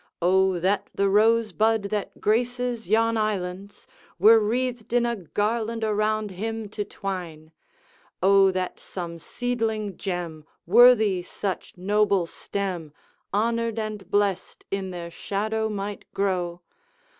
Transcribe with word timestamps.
O 0.19 0.57
that 0.59 0.89
the 0.95 1.07
rosebud 1.07 1.83
that 1.91 2.19
graces 2.19 2.89
yon 2.89 3.17
islands 3.17 3.85
Were 4.17 4.39
wreathed 4.39 4.91
in 4.93 5.05
a 5.05 5.15
garland 5.15 5.83
around 5.83 6.31
him 6.31 6.69
to 6.69 6.83
twine! 6.83 7.51
O 8.23 8.49
that 8.49 8.79
some 8.79 9.19
seedling 9.19 9.97
gem, 9.97 10.43
Worthy 10.65 11.21
such 11.21 11.77
noble 11.77 12.25
stem, 12.25 12.93
Honored 13.31 13.77
and 13.77 14.09
blessed 14.09 14.65
in 14.71 14.89
their 14.89 15.11
shadow 15.11 15.69
might 15.69 16.11
grow! 16.15 16.61